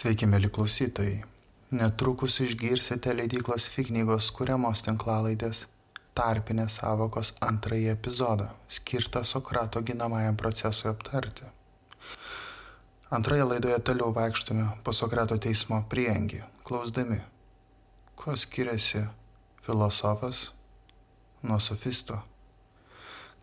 [0.00, 1.18] Sveiki, mėly klausytojai.
[1.76, 5.66] Netrukus išgirsite leidyklos Fignygos kuriamos tinklalaidės
[6.16, 8.46] tarpinės savokos antrąjį epizodą,
[8.78, 11.50] skirtą Sokrato ginamajam procesui aptarti.
[13.12, 17.20] Antroje laidoje toliau vaikštome po Sokrato teismo priengį, klausdami,
[18.16, 19.04] kuo skiriasi
[19.68, 20.46] filosofas
[21.44, 22.22] nuo sofisto,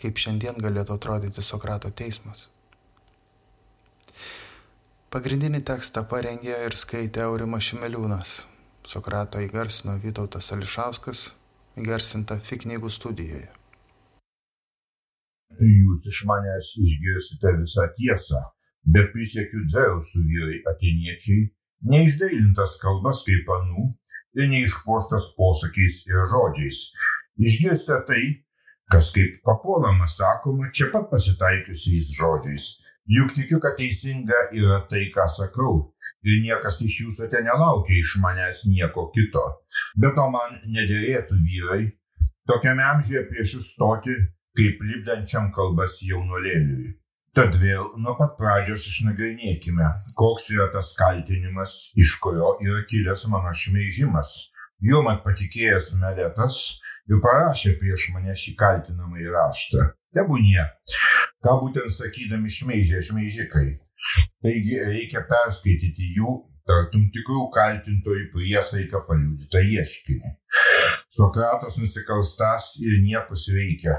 [0.02, 2.48] kaip šiandien galėtų atrodyti Sokrato teismas.
[5.08, 8.32] Pagrindinį tekstą parengė ir skaitė Aurimas Šimeliūnas.
[8.92, 11.22] Sokratą įgarsino Vytautas Ališauskas,
[11.80, 13.46] įgarsinta FI knygų studijoje.
[15.64, 18.42] Jūs iš manęs išgirsite visą tiesą,
[18.84, 21.46] bet prisiekiu Dzeusų vyrai atėniečiai,
[21.94, 23.86] neišdailintas kalbas kaip anų
[24.36, 26.82] ir neišpuoštas posakiais ir žodžiais.
[27.40, 28.26] Išgirsite tai,
[28.92, 32.68] kas kaip papuolama sakoma čia pat pasitaikiusiais žodžiais
[33.16, 35.74] juk tikiu kad teisinga yra tai ką sakau
[36.28, 39.46] ir niekas iš jūsų te nelaukia iš manęs nieko kito
[39.96, 41.84] be to man nederėtų vyrai
[42.52, 44.16] tokiame amžiuje prieš jūs stoti
[44.58, 46.96] kaip lipdančiam kalbas jaunuolėliui
[47.38, 49.86] Tad vėl nuo pat pradžios išnagrinėkime,
[50.18, 54.32] koks yra tas kaltinimas, iš kurio yra kilęs mano šmeižimas.
[54.82, 56.58] Juo man patikėjęs Meletas
[57.12, 59.88] ir parašė prieš mane šį kaltinamąjį raštą.
[60.18, 60.64] Tebūnie,
[61.46, 63.68] ką būtent sakydami šmeižė šmeižikai.
[64.46, 70.34] Taigi reikia perskaityti jų tartum tikrų kaltintojų priesaiką paliudytą ieškinį.
[71.18, 73.96] Sokratas nusikalstas ir niekus veikia,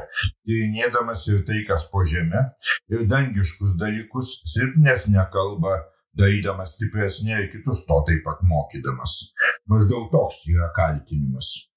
[0.46, 2.44] tyrinėdamas ir tai, kas po žemė,
[2.92, 5.78] ir dangiškus dalykus, silpnesnę kalbą,
[6.18, 9.16] darydamas stipresnė ir kitus to taip pat mokydamas.
[9.70, 11.67] Maždaug toks yra kaltinimas.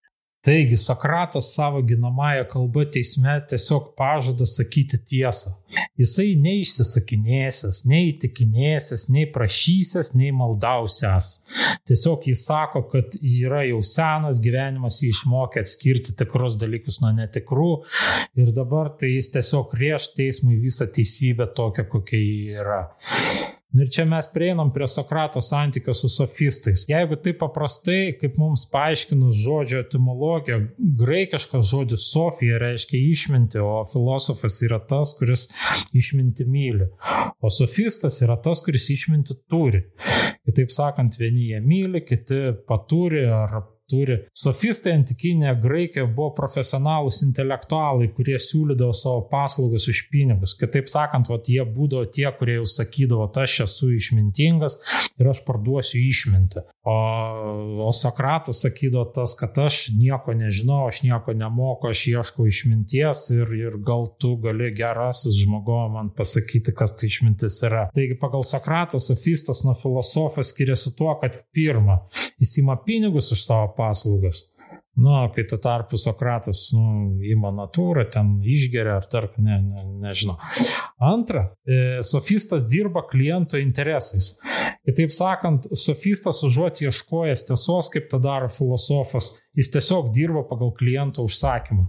[0.41, 5.51] Taigi Sokratas savo ginamąją kalbą teisme tiesiog pažada sakyti tiesą.
[6.01, 11.29] Jisai neišsisakinėsės, nei įtikinėsės, nei prašysės, nei maldausias.
[11.85, 17.71] Tiesiog jis sako, kad yra jau senas gyvenimas, jį išmokė atskirti tikrus dalykus nuo netikrų
[18.41, 22.83] ir dabar tai jis tiesiog rieš teismui visą teisybę tokią, kokia ji yra.
[23.79, 26.83] Ir čia mes prieinam prie Sokrato santykio su sofistais.
[26.89, 30.59] Jeigu taip paprastai, kaip mums paaiškinus žodžio etimologiją,
[30.99, 35.47] graikiškas žodis Sofija reiškia išminti, o filosofas yra tas, kuris
[35.95, 36.89] išminti myli.
[37.39, 39.85] O sofistas yra tas, kuris išminti turi.
[40.43, 43.61] Kitaip sakant, vieni jie myli, kiti paturi ar
[43.91, 44.17] turi.
[44.37, 50.55] Sofistai antikinėje Graikijoje buvo profesionalūs intelektualai, kurie siūlydavo savo paslaugas už pinigus.
[50.59, 54.79] Kitaip sakant, vat, jie būdavo tie, kurie jau sakydavo, aš esu išmintingas
[55.19, 56.65] ir aš parduosiu išmintį.
[56.83, 56.93] O,
[57.87, 63.51] o Sokratas sakydavo tas, kad aš nieko nežinau, aš nieko nemoku, aš ieškau išminties ir,
[63.53, 67.83] ir gal tu gali gerasis žmogus man pasakyti, kas tai išmintis yra.
[67.93, 71.99] Taigi pagal Sokratą sofistas nuo filosofo skiriasi tuo, kad pirmą,
[72.41, 74.47] jis ima pinigus už savo paslaugas.
[74.99, 80.35] Nu, kai tuo tarpu Sokratas, nu, įma natūrą, ten išgeria ar tarp, ne, ne, nežinau.
[80.99, 84.33] Antra, e, sofistas dirba kliento interesais.
[84.83, 91.23] Kitaip sakant, sofistas užuot ieškojęs tiesos, kaip tą daro filosofas, jis tiesiog dirba pagal kliento
[91.23, 91.87] užsakymą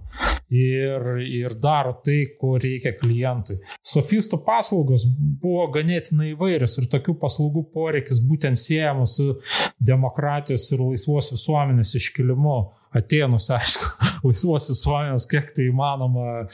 [0.53, 3.57] ir, ir daro tai, ko reikia klientui.
[3.85, 5.05] Sofistų paslaugos
[5.41, 9.33] buvo ganėtinai įvairios ir tokių paslaugų poreikis būtent siejamas su
[9.81, 12.57] demokratijos ir laisvos visuomenės iškilimu.
[12.97, 13.89] Atėnus, aišku,
[14.27, 16.45] laisvos visuomenės, kiek tai įmanoma,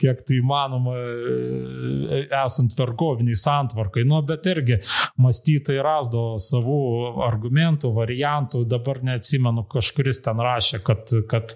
[0.00, 4.04] kiek tai įmanoma e, esant vergoviniai santvarkai.
[4.08, 4.80] Nu, bet irgi
[5.20, 6.80] mąstytojai rasdavo savų
[7.26, 11.54] argumentų, variantų, dabar neatsimenu, kažkuris ten rašė, kad, kad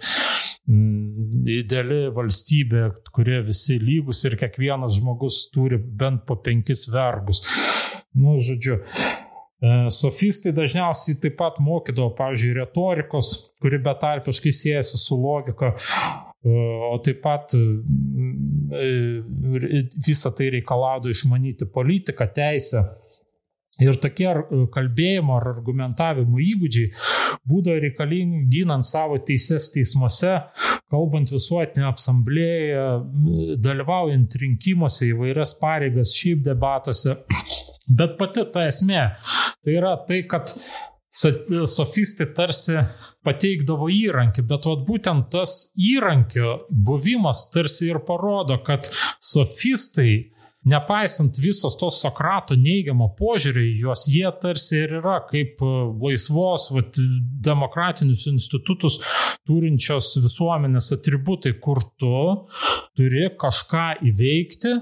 [0.67, 7.45] mm, ideali valstybė, kurie visi lygus ir kiekvienas žmogus turi bent po penkis vergus.
[8.13, 9.32] Nu, žodžiu, E,
[9.95, 13.33] sofistai dažniausiai taip pat mokydavo, pavyzdžiui, retorikos,
[13.63, 15.73] kuri betarpiškai siejasi su logika,
[16.43, 16.57] e,
[16.91, 17.63] o taip pat e,
[20.07, 22.83] visą tai reikalaudo išmanyti politiką, teisę.
[23.81, 24.29] Ir tokie
[24.75, 26.91] kalbėjimo ar argumentavimo įgūdžiai
[27.49, 30.35] būdavo reikalingi ginant savo teises teismuose,
[30.93, 32.85] kalbant visuotinę asamblėją,
[33.65, 37.17] dalyvaujant rinkimuose įvairias pareigas, šiaip debatuose.
[37.89, 39.05] Bet pati ta esmė,
[39.65, 40.53] tai yra tai, kad
[41.13, 42.79] sofistai tarsi
[43.27, 48.89] pateikdavo įrankį, bet vat, būtent tas įrankio buvimas tarsi ir parodo, kad
[49.23, 50.33] sofistai
[50.65, 55.71] nepaisant visos tos Sokrato neigiamo požiūrį juos, jie tarsi ir yra kaip e,
[56.05, 56.99] laisvos, vat,
[57.43, 59.01] demokratinius institutus
[59.49, 62.15] turinčios visuomenės atributai, kur tu
[62.99, 64.77] turi kažką įveikti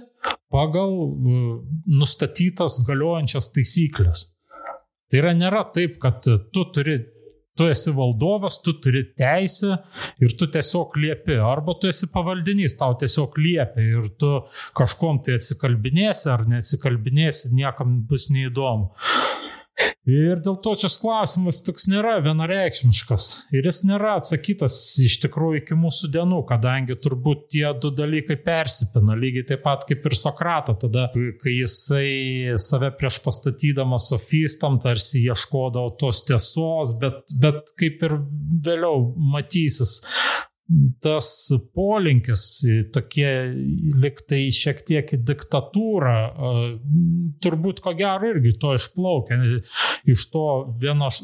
[0.52, 1.38] pagal e,
[2.00, 4.26] nustatytas galiojančias taisyklės.
[5.10, 7.00] Tai yra nėra taip, kad tu turi
[7.60, 9.74] tu esi valdovas, tu turi teisę
[10.24, 11.36] ir tu tiesiog liepi.
[11.44, 14.30] Arba tu esi pavaldinys, tau tiesiog liepia ir tu
[14.78, 18.94] kažkom tai atsikalbinėsi ar neatsikalbinėsi, niekam bus neįdomu.
[20.10, 23.26] Ir dėl to šis klausimas toks nėra vienareikšmiškas.
[23.54, 29.14] Ir jis nėra atsakytas iš tikrųjų iki mūsų dienų, kadangi turbūt tie du dalykai persipina,
[29.18, 30.74] lygiai taip pat kaip ir Sokratą.
[30.80, 38.16] Tada, kai jisai save prieš pastatydamas sofistam tarsi ieškodavo tos tiesos, bet, bet kaip ir
[38.66, 39.04] vėliau
[39.36, 40.00] matysis,
[41.02, 41.28] tas
[41.74, 42.44] polinkis
[42.94, 43.28] tokie
[44.00, 46.16] liktai šiek tiek į diktatūrą,
[47.42, 49.40] turbūt ko gero irgi to išplaukia,
[50.10, 50.46] iš to
[50.80, 51.20] vienos,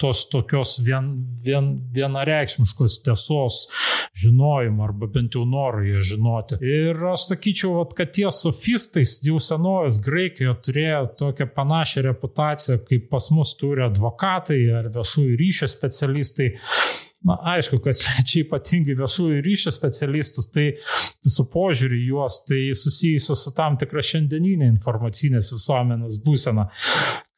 [0.00, 1.10] tos tokios vien,
[1.44, 3.64] vien, vienareikšmiškos tiesos
[4.14, 6.60] žinojimo arba bent jau noro jie žinoti.
[6.62, 13.10] Ir aš sakyčiau, vat, kad tie sofistai jau senovės Graikijoje turėjo tokią panašią reputaciją, kaip
[13.10, 16.52] pas mus turi advokatai ar viešųjų ryšio specialistai.
[17.24, 20.66] Na, aišku, kas liečia ypatingai viešųjų ryšių specialistus, tai
[21.24, 26.68] su požiūriu juos tai susijusios su tam tikra šiandieninė informacinės visuomenės būsena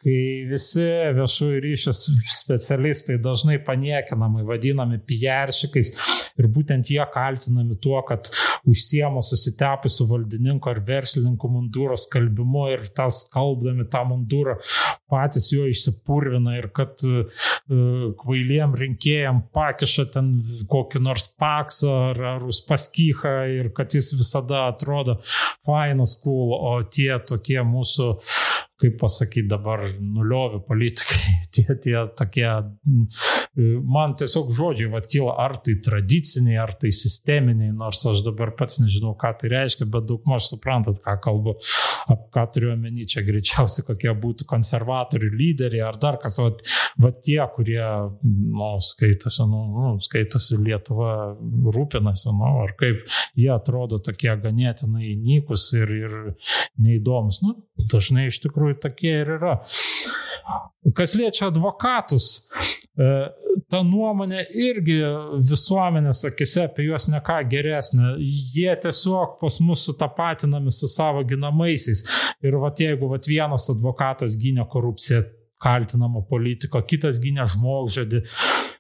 [0.07, 0.85] kai visi
[1.17, 1.93] viešųjų ryšių
[2.37, 5.91] specialistai dažnai paniekinamai vadinami PR-šikais
[6.39, 8.31] ir būtent jie kaltinami tuo, kad
[8.71, 14.59] užsiemo susitepusių valdininkų ar verslininkų mundūros kalbimu ir tas kalbdami tą mundūrą
[15.11, 17.47] patys jo išsipurvina ir kad uh,
[18.23, 20.33] kvailiem rinkėjam pakiša ten
[20.71, 25.19] kokį nors paksą ar, ar uspaskichą ir kad jis visada atrodo
[25.67, 28.13] fainas, cool, o tie tokie mūsų
[28.81, 32.49] kaip pasakyti dabar, nuliovi politikai, tie, tie tokie,
[33.89, 38.81] man tiesiog žodžiai, vad kyla, ar tai tradiciniai, ar tai sisteminiai, nors aš dabar pats
[38.83, 41.57] nežinau, ką tai reiškia, bet daug maž suprantat, ką kalbu,
[42.13, 46.61] ap ką turiu omeny, čia greičiausiai kokie būtų konservatorių lyderiai, ar dar kas, vad,
[47.01, 47.81] vad tie, kurie,
[48.23, 51.15] nu, skaitosi, nu, nu, skaitosi Lietuva,
[51.73, 56.17] rūpinasi, nu, ar kaip jie atrodo tokie ganėtinai nykus ir, ir
[56.83, 57.57] neįdomus, nu,
[57.93, 59.61] dažnai iš tikrųjų tikrųjų tokie ir yra.
[60.95, 62.49] Kas liečia advokatus,
[62.97, 63.07] e,
[63.71, 65.01] ta nuomonė irgi
[65.43, 68.15] visuomenės akise apie juos neką geresnė.
[68.55, 72.05] Jie tiesiog pas mus sutapatinami su savo ginamaisiais.
[72.43, 75.25] Ir vat jeigu vat vienas advokatas gynė korupciją,
[75.59, 78.23] kaltinama politiko, kitas gynė žmogžodį,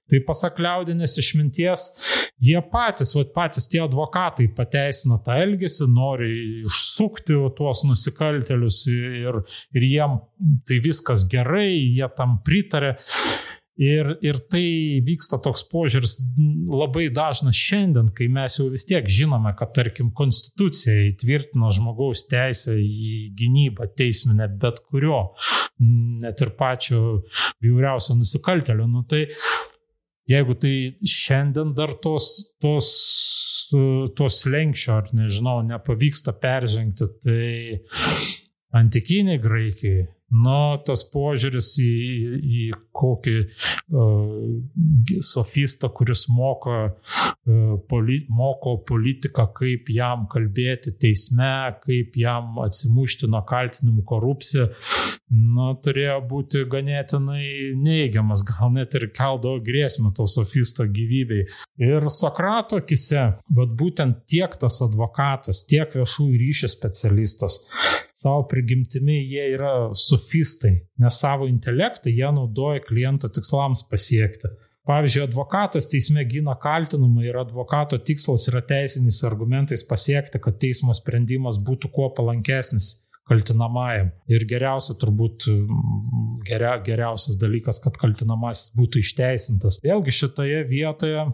[0.06, 1.86] Tai pasak liaudinės išminties,
[2.46, 6.30] jie patys, va, patys tie advokatai pateisina tą elgesį, nori
[6.62, 9.42] išsukti tuos nusikaltelius ir,
[9.74, 10.20] ir jiem
[10.68, 12.94] tai viskas gerai, jie tam pritarė.
[13.76, 14.62] Ir, ir tai
[15.04, 16.14] vyksta toks požiūris
[16.64, 22.78] labai dažnas šiandien, kai mes jau vis tiek žinome, kad tarkim konstitucija įtvirtina žmogaus teisę
[22.80, 25.34] į gynybą teisminę bet kurio,
[26.24, 27.02] net ir pačio
[27.60, 28.88] bjauriausio nusikaltelio.
[28.88, 29.26] Nu, tai
[30.30, 30.74] jeigu tai
[31.06, 32.90] šiandien dar tos, tos,
[34.18, 37.50] tos lenkščio, ar nežinau, nepavyksta peržengti, tai
[38.76, 39.96] antikiniai graikai
[40.44, 41.90] Nu, tas požiūris į,
[42.40, 42.62] į
[42.96, 51.52] kokį uh, sofistą, kuris moko, uh, poli, moko politiką, kaip jam kalbėti teisme,
[51.84, 54.68] kaip jam atsimušti nuo kaltinimų korupciją,
[55.36, 61.46] nu, turėjo būti ganėtinai neigiamas, gal net ir keldavo grėsmę to sofisto gyvybei.
[61.82, 67.62] Ir Sokrato akise, vad būtent tiek tas advokatas, tiek viešųjų ryšių specialistas
[68.16, 74.48] savo prigimtimi jie yra sofistai, nes savo intelektą jie naudoja kliento tikslams pasiekti.
[74.86, 81.58] Pavyzdžiui, advokatas teisme gina kaltinamą ir advokato tikslas yra teisiniais argumentais pasiekti, kad teismo sprendimas
[81.66, 82.92] būtų kuo palankesnis
[83.26, 84.12] kaltinamajam.
[84.30, 85.48] Ir geriausia turbūt
[86.46, 89.80] geria, geriausias dalykas, kad kaltinamasis būtų išteisintas.
[89.84, 91.26] Vėlgi šitoje vietoje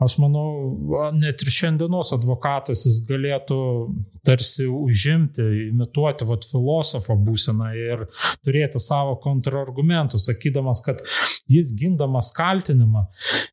[0.00, 0.48] Aš manau,
[1.12, 3.56] net ir šiandienos advokatas jis galėtų
[4.24, 8.06] tarsi užimti, imituoti vat, filosofo būseną ir
[8.40, 11.02] turėti savo kontrargumentų, sakydamas, kad
[11.52, 13.02] jis gindamas kaltinimą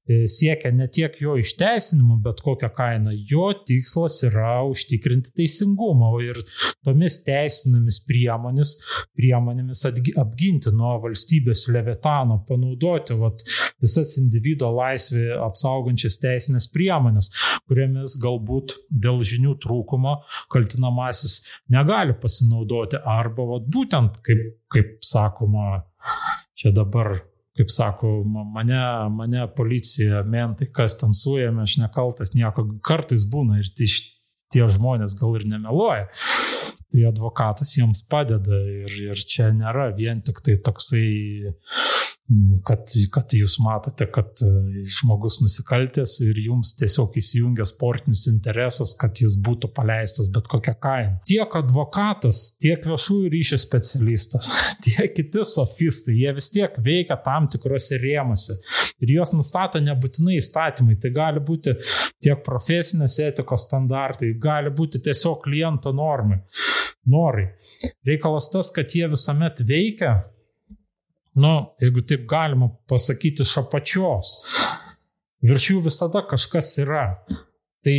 [0.07, 3.11] e, siekia ne tiek jo išteisinimo, bet kokią kainą.
[3.27, 6.39] Jo tikslas yra užtikrinti teisingumą ir
[6.87, 8.73] tomis teisinėmis priemonėmis,
[9.19, 9.83] priemonėmis
[10.23, 13.43] apginti nuo valstybės levitano, panaudoti vat,
[13.83, 17.31] visas individuo laisvę apsaugančias teisės teisinės priemonės,
[17.67, 20.19] kuriamis galbūt dėl žinių trūkumo
[20.53, 21.41] kaltinamasis
[21.73, 25.81] negali pasinaudoti arba vat, būtent, kaip, kaip sakoma,
[26.57, 27.17] čia dabar
[27.57, 28.21] kaip sako,
[28.53, 33.89] mane, mane policija, mentai, kas ten suėmė, aš nekaltas, nieko kartais būna ir tai
[34.53, 36.07] tie žmonės gal ir nemeluoja.
[36.87, 41.51] tai advokatas jiems padeda ir, ir čia nėra vien tik tai toksai
[42.67, 44.49] kad, kad jūs matote, kad e,
[44.97, 51.15] žmogus nusikaltęs ir jums tiesiog įsijungia sportinis interesas, kad jis būtų paleistas bet kokią kainą.
[51.29, 54.51] Tiek advokatas, tiek viešųjų ryšių specialistas,
[54.85, 58.59] tiek kiti sofistai, jie vis tiek veikia tam tikrose rėmose.
[58.99, 61.77] Ir juos nustato nebūtinai įstatymai, tai gali būti
[62.23, 66.41] tiek profesinės etikos standartai, gali būti tiesiog kliento normai.
[67.07, 67.53] Norai.
[68.03, 70.17] Reikalas tas, kad jie visuomet veikia
[71.37, 74.33] nu, jeigu taip galima pasakyti, iš apačios.
[75.45, 77.11] Virš jų visada kažkas yra.
[77.85, 77.97] Tai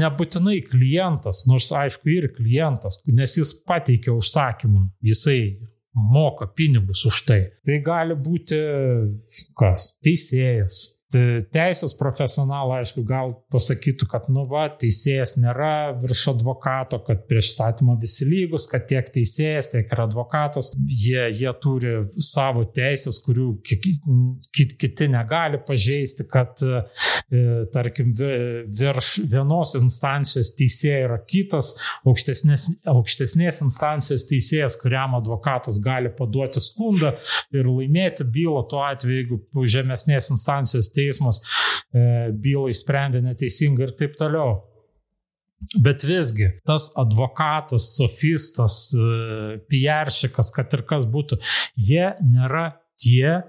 [0.00, 5.40] nebūtinai klientas, nors aišku ir klientas, nes jis pateikia užsakymą, jisai
[5.96, 7.40] moka pinigus už tai.
[7.66, 8.60] Tai gali būti
[9.58, 9.96] kas?
[10.04, 10.78] Teisėjas,
[11.54, 17.96] teisės profesionalai, aišku, gal pasakytų, kad, nu, va, teisėjas nėra virš advokato, kad prieš statymą
[18.02, 25.10] visi lygus, kad tiek teisėjas, tiek ir advokatas, jie, jie turi savo teisės, kurių kiti
[25.12, 31.72] negali pažeisti, kad, e, tarkim, virš vienos instancijos teisėjas yra kitas,
[32.06, 37.14] aukštesnės, aukštesnės instancijos teisėjas, kuriam advokatas gali paduoti skundą
[37.54, 41.40] ir laimėti bylą tuo atveju, jeigu žemesnės instancijos teismas
[41.94, 44.58] e, bylą įsprendė neteisingai ir taip toliau.
[45.80, 51.38] Bet visgi, tas advokatas, sofistas, e, pijaršikas, kad ir kas būtų,
[51.80, 52.68] jie nėra
[53.00, 53.40] tie,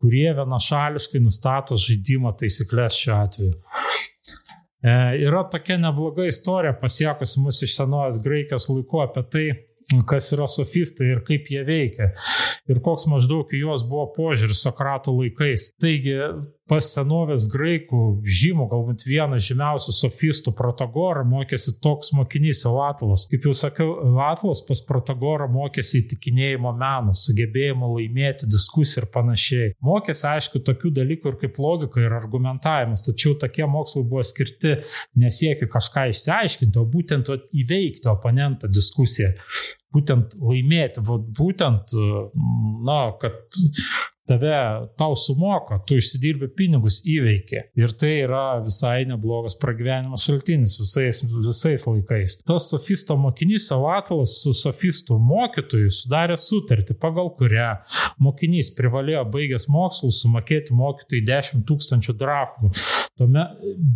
[0.00, 3.52] kurie vienašališkai nustato žaidimo taisyklės šiuo atveju.
[4.84, 9.46] E, yra tokia nebloga istorija pasiekusi mus iš senovės Graikijos laikų apie tai,
[10.08, 12.10] kas yra sofistai ir kaip jie veikia
[12.70, 15.70] ir koks maždaug juos buvo požiūris Sokrato laikais.
[15.80, 16.16] Taigi,
[16.70, 23.26] pas senovės graikų žymų, galbūt vienas žymiausių sofistų Protagorą mokėsi toks mokinys Elatlas.
[23.28, 29.74] Kaip jau sakiau, Elatlas pas Protagorą mokėsi įtikinėjimo meno, sugebėjimo laimėti diskusiją ir panašiai.
[29.84, 34.78] Mokėsi, aišku, tokių dalykų ir kaip logika ir argumentavimas, tačiau tokie mokslai buvo skirti
[35.20, 39.34] nesiekiu kažką išsiaiškinti, o būtent įveikti oponentą diskusiją
[39.94, 41.04] būtent laimėti,
[41.38, 41.94] būtent,
[42.82, 43.36] na, kad
[44.28, 47.64] tave, tau sumoka, tu išsidirbi pinigus įveikė.
[47.78, 52.38] Ir tai yra visai neblogas pragyvenimo šaltinis visais, visais laikais.
[52.48, 57.70] Tas sofisto mokinys Salatvalas su sofistu mokytoju sudarė sutartį, pagal kurią
[58.24, 62.72] mokinys privalėjo baigęs mokslus sumokėti mokytojui 10 tūkstančių drachmų.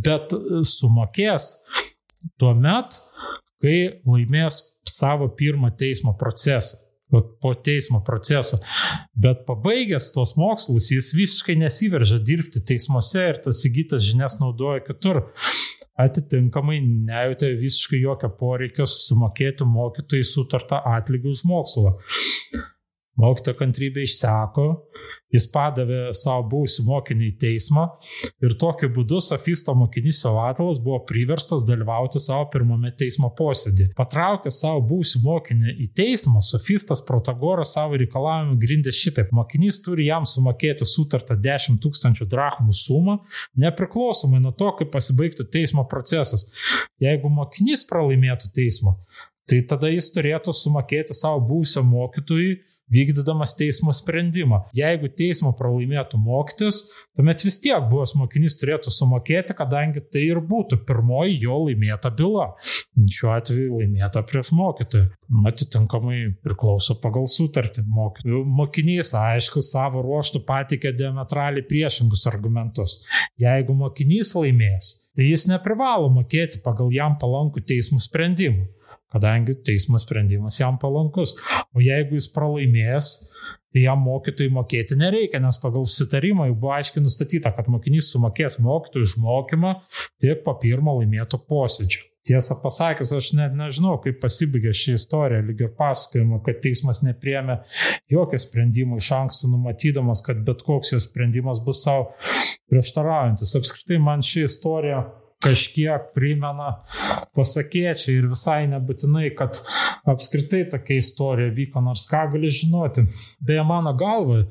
[0.08, 0.34] Bet
[0.68, 1.52] sumokės
[2.40, 3.00] tuomet,
[3.62, 8.60] kai laimės savo pirmą teismo procesą po teismo proceso.
[9.16, 15.24] Bet pabaigęs tos mokslus, jis visiškai nesiveržia dirbti teismuose ir tas įgytas žinias naudoja kitur.
[15.98, 21.96] Atitinkamai nejutė visiškai jokio poreikio susimokėti mokytojai sutartą atlygį už mokslą.
[23.18, 24.68] Mokytojo kantrybė išseko,
[25.28, 27.82] Jis padavė savo būsį mokinį į teismą
[28.44, 33.90] ir tokiu būdu sofisto mokinys Salatalas buvo priverstas dalyvauti savo pirmame teismo posėdį.
[33.98, 39.34] Patraukęs savo būsį mokinį į teismą, sofistas Protagoras savo reikalavimą grindė šitaip.
[39.36, 43.18] Mokinys turi jam sumokėti sutartą 10 tūkstančių drachmų sumą,
[43.60, 46.48] nepriklausomai nuo to, kaip pasibaigtų teismo procesas.
[47.04, 48.96] Jeigu mokinys pralaimėtų teismą,
[49.48, 52.56] tai tada jis turėtų sumokėti savo būsio mokytojui
[52.92, 54.62] vykdydamas teismo sprendimą.
[54.76, 56.80] Jeigu teismo pralaimėtų mokytis,
[57.16, 62.50] tuomet vis tiek buvęs mokinys turėtų sumokėti, kadangi tai ir būtų pirmoji jo laimėta byla.
[62.98, 65.10] Šiuo atveju laimėta prieš mokytoją.
[65.48, 67.84] Atitinkamai priklauso pagal sutartį.
[67.88, 73.02] Mokinys, aišku, savo ruoštų patikė diametraliai priešingus argumentus.
[73.40, 78.66] Jeigu mokinys laimės, tai jis neprivalo mokėti pagal jam palankų teismų sprendimų
[79.12, 81.34] kadangi teismo sprendimas jam palankus.
[81.74, 83.12] O jeigu jis pralaimės,
[83.72, 88.58] tai jam mokytojui mokėti nereikia, nes pagal susitarimą jau buvo aiškiai nustatyta, kad mokinys sumokės
[88.64, 89.74] mokytojui už mokymą
[90.22, 92.06] tik po pirmo laimėto posėdžio.
[92.28, 97.60] Tiesą pasakius, aš net nežinau, kaip pasibaigė ši istorija, lyg ir pasakojama, kad teismas nepriemė
[98.12, 102.10] jokio sprendimo iš anksto numatydamas, kad bet koks jo sprendimas bus savo
[102.68, 103.54] prieštaraujantis.
[103.56, 105.06] Apskritai man ši istorija
[105.44, 106.80] kažkiek primena
[107.36, 109.60] pasakėčiai ir visai nebūtinai, kad
[110.08, 113.06] apskritai tokia istorija vyko, nors ką gali žinoti.
[113.44, 114.42] Beje, mano galva,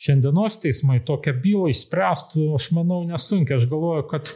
[0.00, 3.58] šiandienos teismai tokią bylą išspręstų, aš manau, nesunkiai.
[3.60, 4.34] Aš galvoju, kad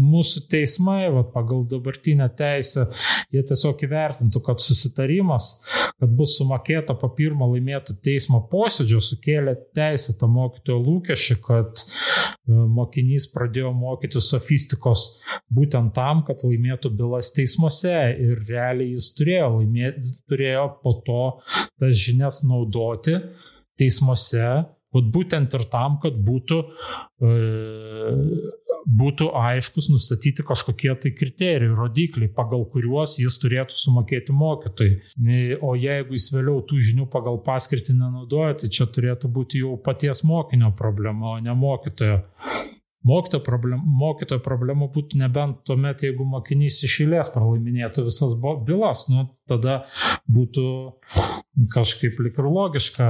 [0.00, 2.86] mūsų teismai, va, pagal dabartinę teisę,
[3.34, 5.50] jie tiesiog įvertintų, kad susitarimas,
[6.00, 11.84] kad bus sumokėta po pirmo laimėto teismo posėdžio, sukėlė teisėtą mokytojo lūkesčių, kad e,
[12.78, 15.06] mokinys pradėjo mokyti sofistikos
[15.52, 21.22] būtent tam, kad laimėtų bylas teismuose ir realiai jis turėjo, laimėti, turėjo po to
[21.80, 23.18] tas žinias naudoti
[23.80, 24.46] teismuose
[24.90, 26.56] Vat būtent ir tam, kad būtų,
[27.22, 27.34] e,
[29.00, 35.60] būtų aiškus nustatyti kažkokie tai kriterijai, rodikliai, pagal kuriuos jis turėtų sumokėti mokytojai.
[35.62, 40.24] O jeigu jis vėliau tų žinių pagal paskirtį nenaudoja, tai čia turėtų būti jau paties
[40.26, 42.24] mokinio problema, o ne mokytojo.
[43.06, 49.24] Mokytojo, problem, mokytojo problema būtų nebent tuomet, jeigu mokinys iš eilės pralaiminėtų visas bylas, nu,
[49.48, 49.86] tada
[50.28, 50.66] būtų
[51.72, 53.08] kažkaip lik ir logiška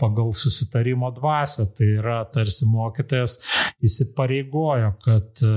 [0.00, 1.68] pagal susitarimo dvasę.
[1.76, 3.38] Tai yra tarsi mokytojas
[3.84, 5.52] įsipareigojo, kad e,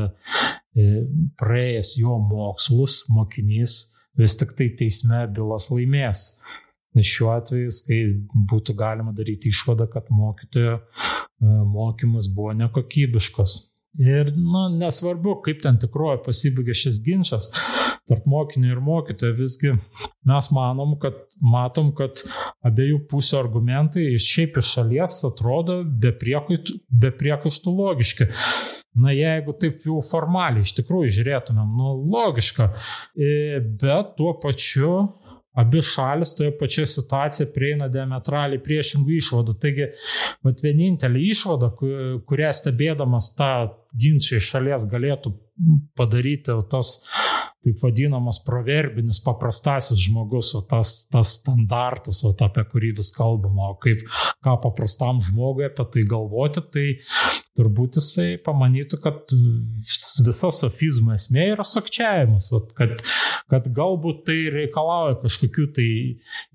[1.39, 3.79] praėjęs jo mokslus mokinys
[4.19, 6.25] vis tik tai teisme bylas laimės.
[6.91, 7.99] Šiuo atveju, kai
[8.51, 10.81] būtų galima daryti išvadą, kad mokytojo e,
[11.71, 13.59] mokymas buvo nekokybiškas.
[13.99, 17.49] Ir, na, nesvarbu, kaip ten tikroji pasibaigė šis ginčas
[18.11, 19.71] tarp mokinio ir mokytojo, visgi
[20.27, 22.23] mes manom, kad matom, kad
[22.67, 28.27] abiejų pusių argumentai iš šiaip iš šalies atrodo be priekaištų logiški.
[28.99, 32.67] Na, jeigu taip jau formaliai iš tikrųjų žiūrėtumėm, nu, logiška,
[33.15, 34.95] e, bet tuo pačiu
[35.53, 39.55] abi šalis toje pačioje situacijoje prieina diametraliai priešingų išvadų.
[39.61, 39.89] Taigi,
[40.47, 41.71] vat vienintelė išvada,
[42.27, 43.51] kurią stebėdamas tą
[43.91, 45.33] ginčią iš šalies galėtų
[45.99, 47.01] padaryti tas
[47.61, 53.69] taip vadinamas proverbinis paprastasis žmogus, o tas, tas standartas, o ta, apie kurį vis kalbama,
[53.71, 54.01] o kaip
[54.41, 56.87] ką paprastam žmogui apie tai galvoti, tai
[57.59, 59.35] turbūt jisai pamanytų, kad
[60.25, 62.97] visa sofizmo esmė yra sakčiavimas, kad,
[63.51, 65.89] kad galbūt tai reikalauja kažkokių tai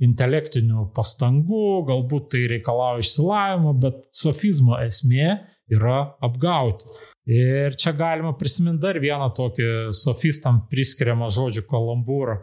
[0.03, 5.37] intelektinių pastangų, galbūt tai reikalauja išsilavimo, bet sofizmo esmė
[5.71, 6.91] yra apgauti.
[7.27, 12.37] Ir čia galima prisiminti dar vieną tokį sofistam priskiriamą žodžių kalambūrą.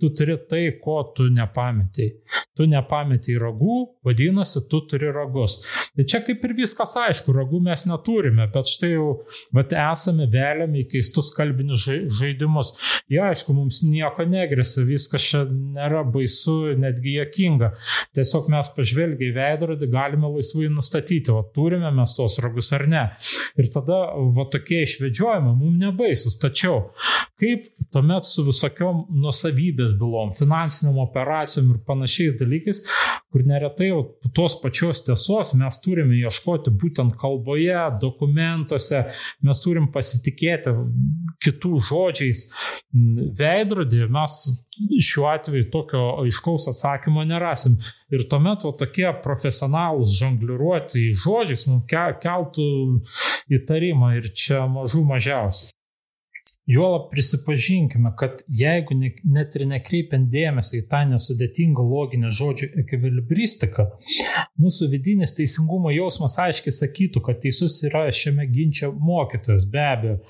[0.00, 2.38] Tu turi tai, ko tu nepametėjai.
[2.56, 5.58] Tu nepametėjai ragų, vadinasi, tu turi ragus.
[5.96, 9.08] Ir čia kaip ir viskas aišku, ragų mes neturime, bet štai jau
[9.56, 11.86] vat, esame vėliami į keistus kalbinius
[12.18, 12.74] žaidimus.
[13.12, 17.72] Ja, aišku, mums nieko negrėsia, viskas čia nėra baisu, netgi jokinga.
[18.16, 23.06] Tiesiog mes pažvelgiai į veidrodį galime laisvai nustatyti, o turime mes tos ragus ar ne.
[23.60, 24.02] Ir tada
[24.36, 26.38] va tokie išvedžiojimai mums nebaisus.
[26.40, 26.90] Tačiau
[27.40, 32.82] kaip tuomet su visokiom nusavybės bylom, finansiniam operacijom ir panašiais dalykais,
[33.30, 33.90] kur neretai
[34.36, 39.04] tos pačios tiesos mes turime ieškoti būtent kalboje, dokumentuose,
[39.46, 40.74] mes turim pasitikėti
[41.44, 42.46] kitų žodžiais
[43.40, 44.36] veidrodį, mes
[45.04, 47.78] šiuo atveju tokio aiškaus atsakymo nerasim.
[48.10, 51.86] Ir tuomet o tokie profesionalūs žongliruoti žodžiais mums
[52.22, 52.70] keltų
[53.60, 55.74] įtarimą ir čia mažų mažiausiai.
[56.70, 63.86] Juolab prisipažinkime, kad jeigu ne, net ir nekreipiant dėmesio į tą nesudėtingą loginę žodžių ekvilibristiką,
[64.60, 70.20] mūsų vidinis teisingumo jausmas aiškiai sakytų, kad teisus yra šiame ginčia mokytojas, be abejo.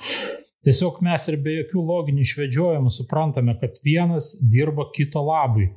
[0.64, 5.70] Tiesiog mes ir be jokių loginių išvedžiojimų suprantame, kad vienas dirba kito labui.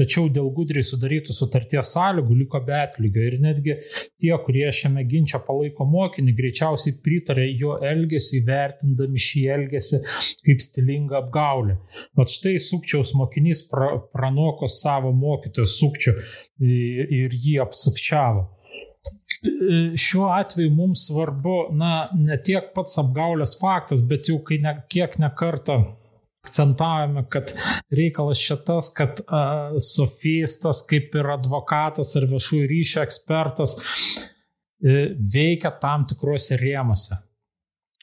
[0.00, 3.76] Tačiau dėl gudriai sudarytų sutarties sąlygų liko be atlygio ir netgi
[4.20, 10.00] tie, kurie šiame ginčia palaiko mokinį, greičiausiai pritarė jo elgesiu, įvertindami šį elgesį
[10.46, 11.76] kaip stilingą apgaulę.
[12.16, 16.16] Vat štai sukčiaus mokinys pra, pranoko savo mokytojo sukčių
[16.64, 18.48] ir jį apsukčiavo
[19.96, 25.16] šiuo atveju mums svarbu, na, ne tiek pats apgaulės faktas, bet jau kai ne, kiek
[25.22, 25.78] nekarta
[26.50, 27.54] akcentavome, kad
[27.94, 36.06] reikalas šitas, kad uh, sofistas kaip ir advokatas ar viešųjų ryšio ekspertas uh, veikia tam
[36.10, 37.22] tikrose rėmose.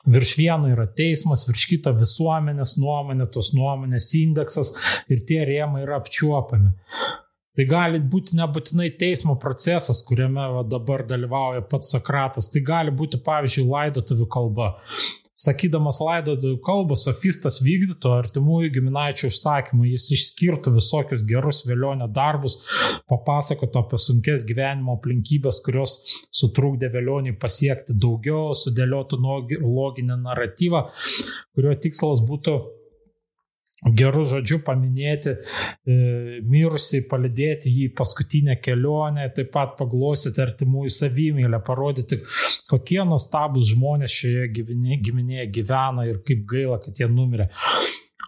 [0.08, 4.78] Virš vieno yra teismas, virš kito visuomenės nuomonė, tos nuomonės indeksas
[5.12, 6.72] ir tie rėmai yra apčiuopami.
[7.58, 12.52] Tai gali būti nebūtinai teismo procesas, kuriame dabar dalyvauja pats Sokratas.
[12.54, 14.76] Tai gali būti, pavyzdžiui, laidotuvių kalba.
[15.38, 22.56] Sakydamas laidotuvių kalbą, sofistas vykdytų artimųjų giminaičių užsakymų, jis išskirtų visokius gerus vėlionio darbus,
[23.12, 26.00] papasakotų apie sunkes gyvenimo aplinkybės, kurios
[26.34, 29.22] sutrukdė vėlioniui pasiekti daugiau, sudėliotų
[29.62, 30.88] loginę naratyvą,
[31.54, 32.58] kurio tikslas būtų
[33.86, 35.98] gerų žodžių paminėti e,
[36.50, 42.20] mirusiai, palidėti jį į paskutinę kelionę, taip pat paglosyti artimųjų savimylę, parodyti,
[42.72, 44.50] kokie nuostabus žmonės šioje
[45.06, 47.52] giminėje gyvena ir kaip gaila, kad jie numirė.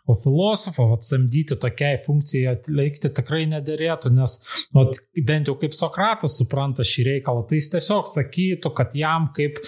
[0.10, 4.40] O filosofo atsamdyti tokiai funkcijai atlikti tikrai nederėtų, nes
[4.74, 4.88] nu,
[5.26, 9.62] bent jau kaip Sokratas supranta šį reikalą, tai jis tiesiog sakytų, kad jam kaip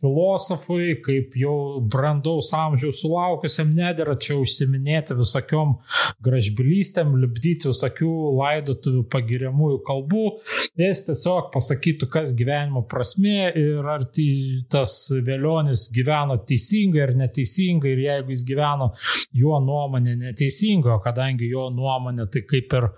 [0.00, 5.76] filosofui, kaip jau brandaus amžiaus sulaukusiam, nedėra čia užsiminėti visokiom
[6.24, 10.24] gražbylystėm, lipdyti visokių laidotuvių pagiriamųjų kalbų.
[10.80, 14.06] Jis tiesiog pasakytų, kas gyvenimo prasme ir ar
[14.72, 18.90] tas vėlionis gyveno teisingai ar neteisingai ir jeigu jis gyveno
[19.36, 22.90] jo nuomonė neteisinga, kadangi jo nuomonė tai kaip ir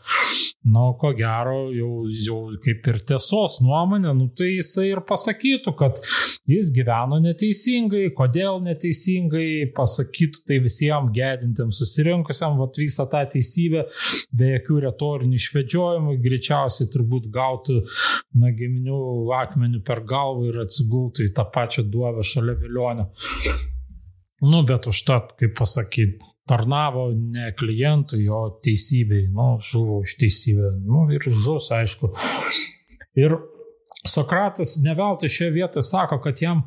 [0.65, 5.73] Na, nu, ko gero, jau, jau kaip ir tiesos nuomonė, nu, tai jisai ir pasakytų,
[5.75, 5.99] kad
[6.47, 6.92] jis gyveno
[7.23, 13.87] neteisingai, kodėl neteisingai, pasakytų tai visiems gedintiems susirinkusiam, vat visą tą teisybę,
[14.33, 17.81] be jokių retorinių išvedžiojimų, greičiausiai turbūt gautų
[18.41, 18.99] na giminių
[19.43, 23.09] akmenių per galvą ir atsigultų į tą pačią duobę šalia vilionio.
[24.43, 26.19] Nu, bet užtat, kaip pasakyti,
[26.51, 32.11] tarnavo ne klientui, o teisybei, nu, žuvo už teisybę, nu, ir žus, aišku.
[33.19, 33.37] Ir
[34.09, 36.65] Sokratas neveltui šioje vietoje sako, kad jam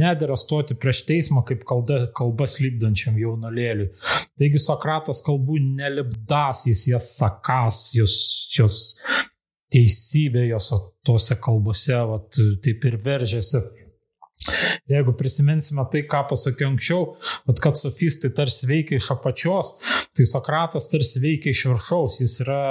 [0.00, 3.90] nedėra stoti prieš teismą kaip kalba, kalbas lipdančiam jaunolėliui.
[4.40, 8.14] Taigi Sokratas kalbų nelipdas, jis jas sakas, jos,
[8.56, 8.80] jos
[9.70, 10.72] teisybė, jos
[11.06, 13.60] tose kalbose vat, taip ir veržiasi
[14.90, 17.14] Jeigu prisiminsime tai, ką pasakiau anksčiau,
[17.60, 19.74] kad sofistai tarsi veikia iš apačios,
[20.16, 22.62] tai Sokratas tarsi veikia iš viršaus, jis yra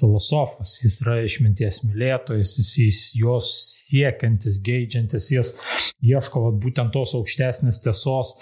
[0.00, 3.52] filosofas, jis yra išminties mylėtojas, jis, jis jos
[3.90, 5.54] siekiantis, geidžiantis, jis
[6.02, 8.38] ieško vat, būtent tos aukštesnės tiesos,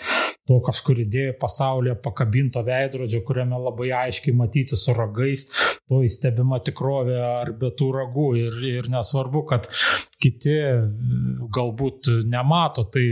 [0.48, 5.46] to kažkur idėjų pasaulyje pakabinto veidrodžio, kuriame labai aiškiai matyti su ragais,
[5.90, 8.28] to įstebima tikrovė ar be tų ragų.
[8.40, 9.68] Ir, ir nesvarbu, kad
[10.20, 10.56] kiti
[11.54, 13.04] galbūt nemato, tai,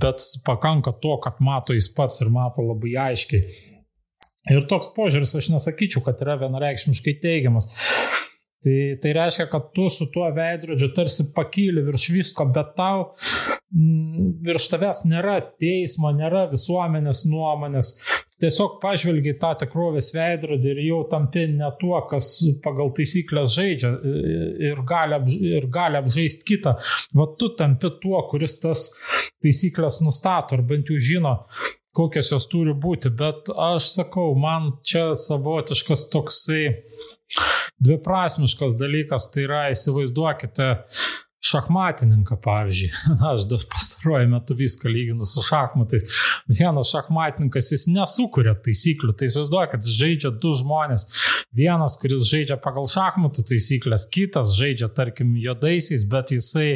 [0.00, 3.68] bet pakanka to, kad mato jis pats ir mato labai aiškiai.
[4.50, 7.68] Ir toks požiūris, aš nesakyčiau, kad yra vienareikšmiškai teigiamas.
[8.60, 13.06] Tai, tai reiškia, kad tu su tuo veidrodžiu tarsi pakyli virš visko, bet tau
[13.72, 17.94] m, virš tavęs nėra teismo, nėra visuomenės nuomonės.
[18.40, 22.28] Tiesiog pažvelgi tą tikrovės veidrodį ir jau tampi ne tuo, kas
[22.64, 23.94] pagal taisyklės žaidžia
[24.68, 26.76] ir gali, apž ir gali apžaisti kitą.
[27.16, 28.86] Va tu tampi tuo, kuris tas
[29.40, 31.38] taisyklės nustato ar bent jau žino,
[31.96, 33.12] kokios jos turi būti.
[33.16, 36.64] Bet aš sakau, man čia savotiškas toksai
[37.80, 40.70] dviprasmiškas dalykas, tai yra įsivaizduokite
[41.50, 42.90] šachmatininką, pavyzdžiui.
[43.32, 46.04] Aš dar pastaruoju metu viską lyginu su šachmatais.
[46.50, 51.06] Vienas šachmatininkas jis nesukuria taisyklių, tai įsivaizduokit, žaidžia du žmonės.
[51.56, 56.68] Vienas, kuris žaidžia pagal šachmatų taisyklės, kitas žaidžia, tarkim, juodaisiais, bet jisai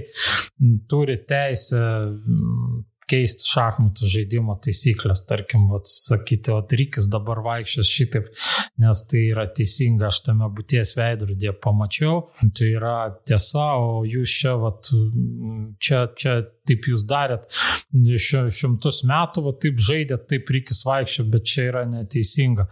[0.90, 1.85] turi teisę
[3.10, 8.30] keisti šachmatų žaidimo taisyklės, tarkim, vat, sakyti, o Rikis dabar vaikščios šitaip,
[8.82, 12.20] nes tai yra teisinga, aš tame būties veidrodėje pamačiau,
[12.56, 14.90] tai yra tiesa, o jūs čia, vat,
[15.78, 17.48] čia, čia taip jūs darėt
[17.94, 22.68] šimtus metų, vat, taip žaidėt, taip Rikis vaikščio, bet čia yra neteisinga.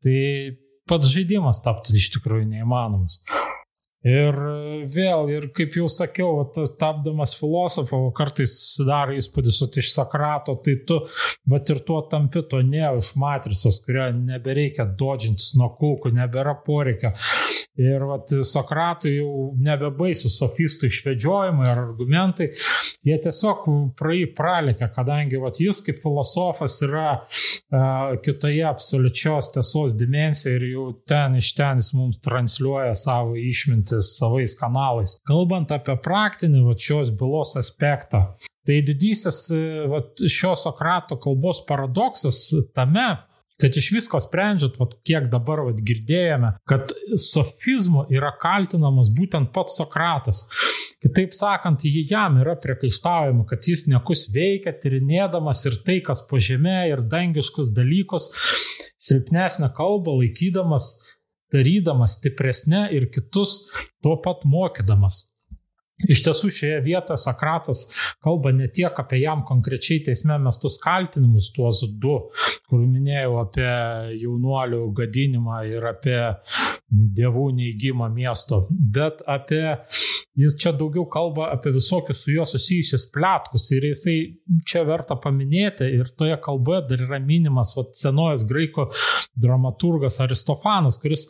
[0.00, 0.18] Tai
[0.90, 3.20] pats žaidimas taptų iš tikrųjų neįmanomas.
[4.00, 4.36] Ir
[4.88, 10.78] vėl, ir kaip jau sakiau, tas tapdamas filosofu, kartais sudaro įspūdis, kad iš Sakrato, tai
[10.88, 11.02] tu,
[11.44, 17.12] va ir tuo tampi to ne iš matricos, kurio nebereikia dodžintis nuo kulkų, nebėra poreikio.
[17.80, 22.50] Ir vat, Sokratui jau nebebaisų sofistų išvedžiojimai ar argumentai,
[23.06, 23.68] jie tiesiog
[24.00, 30.88] praeį pralekia, kadangi vat, jis kaip filosofas yra uh, kitoje absoliučios tiesos dimensijoje ir jau
[31.08, 35.18] ten iš ten jis mums transliuoja savo išmintį dalintis savais kanalais.
[35.26, 39.50] Kalbant apie praktinį va, šios bylos aspektą, tai didysis
[39.90, 43.18] va, šio Sokrato kalbos paradoksas tame,
[43.60, 49.76] kad iš visko sprendžiat, vat, kiek dabar vat, girdėjome, kad sofizmu yra kaltinamas būtent pats
[49.76, 50.48] Sokratas.
[51.00, 56.90] Kitaip sakant, jam yra priekaištaujama, kad jis nekus veikia, tyrinėdamas ir tai, kas po žemė,
[56.92, 58.34] ir dangiškus dalykus,
[59.00, 60.90] silpnesnę kalbą laikydamas
[61.52, 63.70] darydamas stipresnė ir kitus
[64.02, 65.29] tuo pat mokydamas.
[66.08, 67.82] Iš tiesų šioje vietoje Sokratas
[68.24, 72.16] kalba ne tiek apie jam konkrečiai teisme mestus kaltinimus, tuos du,
[72.70, 73.68] kur minėjau apie
[74.22, 76.20] jaunuolių gadinimą ir apie
[76.90, 79.62] dievų neįgymą miesto, bet apie,
[80.38, 84.16] jis čia daugiau kalba apie visokius su juo susijusius plėtkus ir jisai
[84.66, 88.88] čia verta paminėti ir toje kalboje dar yra minimas vat, senojas graiko
[89.38, 91.28] dramaturgas Aristofanas, kuris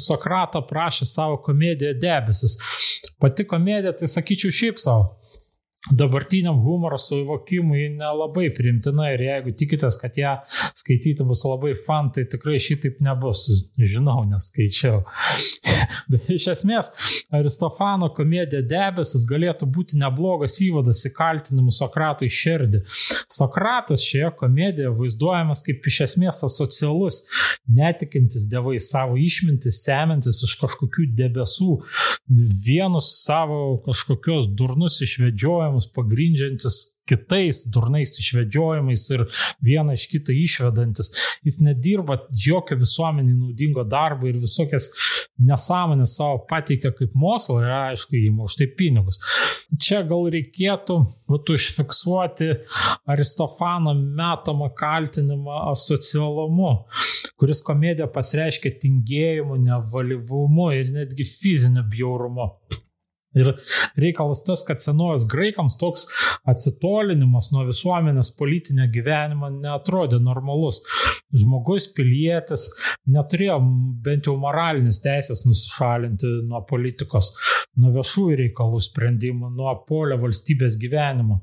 [0.00, 2.54] Sokratą prašė savo komediją debesis.
[3.20, 5.16] Pati komedija, tai sakyčiau, šiaip savo
[5.90, 10.34] dabartiniam humoro suvokimui nelabai primtina ir jeigu tikitės, kad ją
[10.74, 13.46] skaityti bus labai fan, tai tikrai šitaip nebus.
[13.78, 15.04] Žinau, neskaičiau.
[16.10, 16.90] Bet iš esmės,
[17.34, 22.82] Aristofano komedija debesis galėtų būti neblogas įvadas į kaltinimus Sokratui širdį.
[23.32, 27.22] Sokratas šioje komedijoje vaizduojamas kaip iš esmės asocialus,
[27.66, 31.70] netikintis dievai savo išmintį, semintis iš kažkokių debesų,
[32.66, 39.22] vienus savo kažkokios durnus išvedžiojimus išvedžiojimus pagrindžiantis kitais durnais išvedžiojimais ir
[39.62, 41.12] vieną iš kito išvedantis.
[41.46, 44.90] Jis nedirba jokio visuomenį naudingo darbo ir visokias
[45.38, 49.20] nesąmonės savo pateikia kaip moslą ir aišku, įima už tai pinigus.
[49.78, 50.98] Čia gal reikėtų
[51.30, 52.50] būtų užfiksuoti
[53.06, 56.72] Aristofano metamą kaltinimą asocialumu,
[57.38, 62.50] kuris komedija pasireiškia tingėjimu, nevalyvumu ir netgi fiziniu bjaurumu.
[63.36, 63.52] Ir
[64.00, 66.06] reikalas tas, kad senovės graikams toks
[66.48, 70.82] atsitolinimas nuo visuomenės politinio gyvenimo netrodė normalus.
[71.36, 72.68] Žmogus, pilietis
[73.12, 73.58] neturėjo
[74.06, 77.34] bent jau moralinės teisės nusišalinti nuo politikos,
[77.76, 81.42] nuo viešųjų reikalų sprendimų, nuo polio valstybės gyvenimo.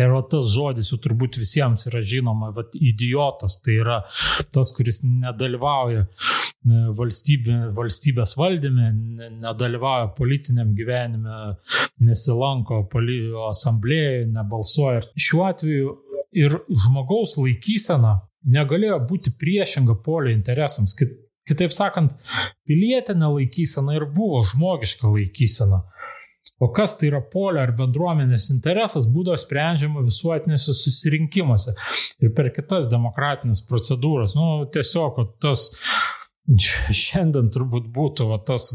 [0.00, 3.98] Ir tas žodis jau turbūt visiems yra žinoma, vat, idiotas tai yra
[4.54, 8.88] tas, kuris nedalyvauja e, valstybė, valstybės valdyme,
[9.42, 11.58] nedalyvauja politiniam gyvenime,
[12.00, 12.86] nesilanko
[13.50, 15.04] asamblėje, nebalsuoja.
[15.12, 15.96] Ir šiuo atveju
[16.40, 18.16] ir žmogaus laikysena
[18.48, 20.96] negalėjo būti priešinga polio interesams.
[21.42, 22.14] Kitaip sakant,
[22.68, 25.82] pilietinė laikysena ir buvo žmogiška laikysena.
[26.62, 31.74] O kas tai yra polio ar bendruomenės interesas būdavo sprendžiama visuotinėse susirinkimuose
[32.22, 34.36] ir per kitas demokratinės procedūras.
[34.38, 35.72] Nu, tiesiog tas
[37.02, 38.68] šiandien turbūt būtų va, tas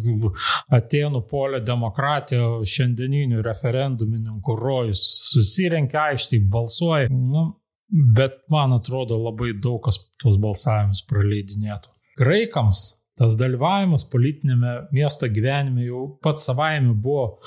[0.73, 7.08] Atenų polio demokratija, šiandieninių referendumininkų rojus, susirenkia aiškiai, balsuoja.
[7.12, 7.50] Nu,
[7.88, 11.91] bet man atrodo labai daug kas tuos balsavimus praleidinėtų.
[12.19, 17.39] Graikams tas dalyvavimas politinėme miesto gyvenime jau pats savaime buvo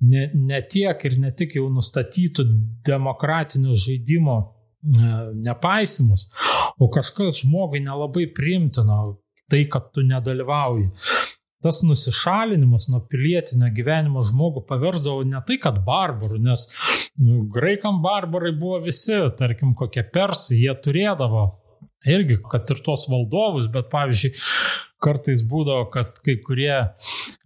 [0.00, 2.46] ne, ne tiek ir ne tik jau nustatytų
[2.86, 5.12] demokratinio žaidimo e,
[5.44, 6.28] nepaisimus,
[6.80, 9.18] o kažkas žmogui nelabai primtino
[9.50, 10.88] tai, kad tu nedalyvauji.
[11.64, 16.66] Tas nusišalinimas nuo pilietinio gyvenimo žmogų paversdavo ne tai, kad barbarų, nes
[17.20, 21.46] nu, graikam barbarai buvo visi, tarkim, kokie persai, jie turėdavo
[22.08, 24.32] irgi, kad ir tuos valdovus, bet pavyzdžiui,
[25.04, 26.72] kartais būdavo, kad kai kurie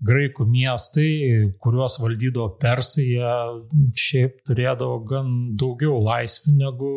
[0.06, 1.10] graikų miestai,
[1.62, 3.32] kuriuos valdydavo persai, jie
[3.98, 6.92] šiaip turėdavo gan daugiau laisvių negu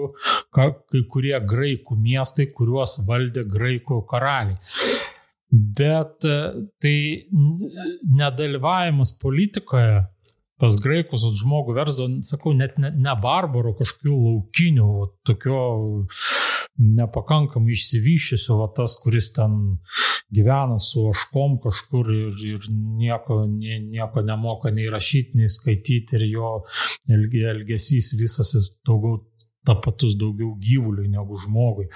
[0.54, 4.60] kai kurie graikų miestai, kuriuos valdė graikų karaliai.
[5.52, 6.36] Bet e,
[6.80, 6.98] tai
[8.08, 10.06] nedalyvavimas politikoje
[10.62, 14.90] pas graikus žmogų versdavo, sakau, net ne, ne barbarų, kažkokių laukinių,
[15.28, 15.62] tokio
[16.82, 19.58] nepakankamai išsivyščiusio, va tas, kuris ten
[20.34, 26.28] gyvena su oškom kažkur ir, ir nieko, nie, nieko nemoka nei rašyti, nei skaityti ir
[26.32, 26.54] jo
[27.12, 29.20] elgesys visas jis daugiau
[29.68, 31.88] tapatus daugiau gyvuliui negu žmogui.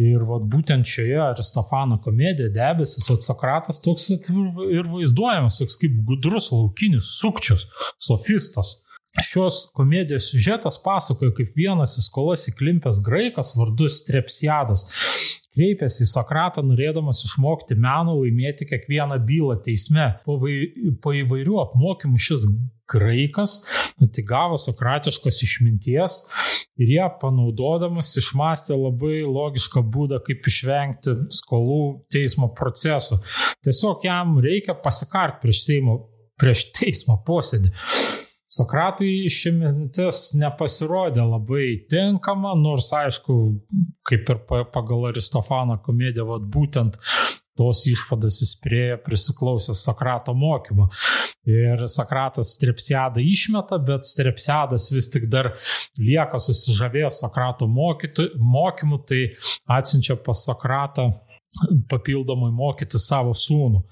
[0.00, 6.50] Ir vat, būtent šioje Aristofano komedijoje debesis, o Sokratas toks ir vaizduojamas, toks kaip gudrus
[6.54, 7.66] laukinis sukčius,
[8.00, 8.78] sofistas.
[9.18, 14.86] Šios komedijos siužetas pasakoja, kaip vienas į skolas įklimpęs graikas vardu Strepsiadas
[15.54, 20.12] kreipėsi į Sokratą norėdamas išmokti meno laimėti kiekvieną bylą teisme.
[20.26, 20.70] Po, vai,
[21.02, 22.46] po įvairių apmokymų šis
[22.90, 23.60] graikas
[24.02, 26.20] atigavo sokratiškos išminties
[26.80, 33.20] ir ją panaudodamas išmastė labai logišką būdą, kaip išvengti skolų teismo procesų.
[33.66, 36.00] Tiesiog jam reikia pasikart prieš, Seimo,
[36.40, 37.74] prieš teismo posėdį.
[38.50, 43.36] Sokratui ši mintis nepasirodė labai tinkama, nors aišku,
[44.08, 44.40] kaip ir
[44.74, 46.98] pagal Aristofano komediją, vat, būtent
[47.60, 50.88] tos išvados jis priejo prisiklausęs Sokrato mokymo.
[51.46, 55.52] Ir Sokratas Strepsiadą išmeta, bet Strepsiadas vis tik dar
[55.98, 59.22] lieka susižavėjęs Sokrato mokymu, tai
[59.78, 61.12] atsiunčia pas Sokratą
[61.90, 63.82] papildomai mokyti savo sūnų.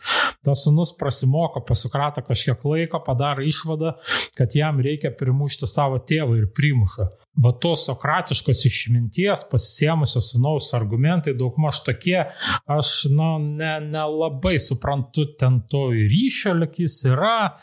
[0.46, 3.96] tas sunus prasimoko, pasukratą kažkiek laiko, padaro išvadą,
[4.38, 7.08] kad jam reikia primušti savo tėvą ir primuša.
[7.38, 12.24] Va tos sokratiškos išminties, pasisėmusios sunaus argumentai daugmaž tokie,
[12.66, 17.58] aš nu, nelabai ne suprantu ten to ryšio, likis yra,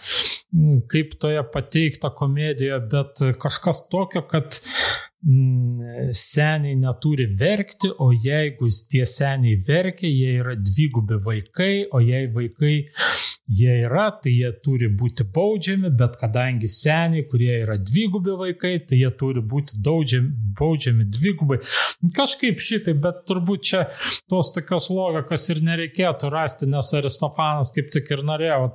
[0.92, 4.62] kaip toje pateikta komedija, bet kažkas tokio, kad
[5.15, 12.28] Mm, seniai neturi verkti, o jeigu tie seniai verkia, jie yra dvigubi vaikai, o jei
[12.34, 12.76] vaikai
[13.48, 19.00] jie yra, tai jie turi būti baudžiami, bet kadangi seniai, kurie yra dvigubi vaikai, tai
[19.02, 21.60] jie turi būti daudžiami, baudžiami dvigubai.
[22.16, 23.84] Kažkaip šitai, bet turbūt čia
[24.32, 28.72] tos tokios logikos ir nereikėtų rasti, nes Aristofanas kaip tik ir norėjo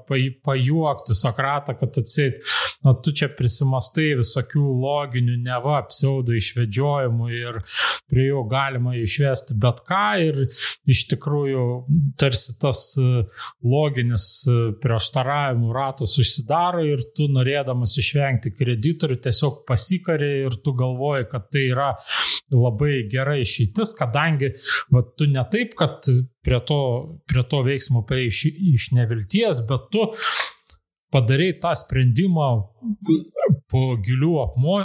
[0.46, 2.38] pajuokti Sokratą, kad atsit,
[2.86, 7.60] nu tu čia prisimastai visokių loginių neva pseudo išvedžiojimų ir
[8.10, 10.40] prie jų galima išvesti bet ką ir
[10.90, 11.64] iš tikrųjų
[12.20, 12.82] tarsi tas
[13.62, 14.26] loginis
[14.82, 21.66] prieštaravimų ratas užsidaro ir tu norėdamas išvengti kreditorių tiesiog pasikari ir tu galvoji, kad tai
[21.70, 21.90] yra
[22.50, 24.52] labai gera išeitis, kadangi
[24.94, 26.06] va, tu ne taip, kad
[26.44, 26.80] prie to,
[27.28, 30.06] prie to veiksmo prie iš, iš nevilties, bet tu
[31.10, 32.48] padarai tą sprendimą
[33.70, 34.80] po gilių apmo,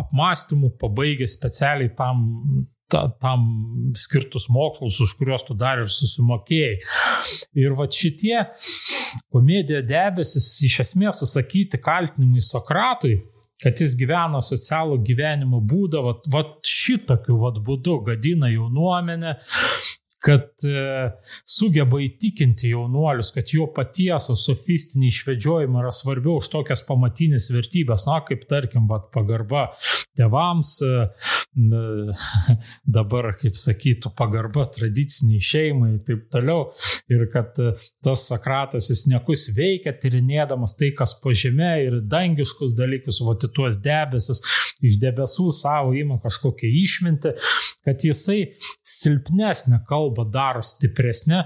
[0.00, 2.26] apmąstymų, pabaigęs specialiai tam
[2.90, 3.46] ta, tam
[3.98, 6.76] skirtus mokslus, už kuriuos tu dar ir susimokėjai.
[7.62, 8.38] Ir va šitie
[9.32, 13.16] komedija debesis iš esmės susakyti kaltinimai Sokratui,
[13.60, 19.36] kad jis gyvena socialų gyvenimo būdą, va, va šitokiu va būdu gadina jaunuomenę,
[20.20, 20.80] kad e,
[21.48, 28.18] sugeba įtikinti jaunuolius, kad jo paties sofistiniai išvedžiojimai yra svarbiau už tokias pamatinės vertybės, na,
[28.28, 29.70] kaip tarkim, vat, pagarba
[30.18, 31.06] tevams, e,
[32.96, 36.68] dabar, kaip sakytų, pagarba tradiciniai šeimai ir taip toliau.
[37.10, 37.72] Ir kad e,
[38.04, 43.80] tas Sakratas jis nekus veikia, tyrinėdamas tai, kas po žemė ir dangiškus dalykus, o tuos
[43.82, 44.44] debesis,
[44.84, 47.34] iš debesų savo ima kažkokią išmintį,
[47.86, 48.40] kad jisai
[48.86, 51.44] silpnesnė kalba kalbą daro stipresnė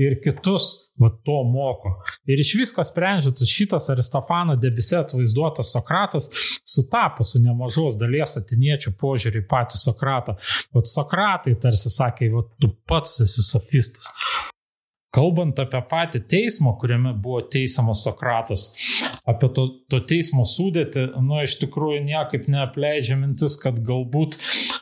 [0.00, 2.02] ir kitus va, to moko.
[2.26, 6.30] Ir iš visko sprendžiant, šitas Aristofano debiset vaizduotas Sokratas
[6.64, 8.11] sutapo su nemažos dalies
[8.42, 10.36] atiniečių požiūrį į patį Sokratą.
[10.74, 14.10] O Sokratai tarsi sakė, va, tu pats esi sofistas.
[15.12, 18.62] Kalbant apie patį teismą, kuriame buvo teisiamas Sokratas,
[19.28, 24.38] apie to, to teismo sudėti, nu, iš tikrųjų niekaip neapleidžia mintis, kad galbūt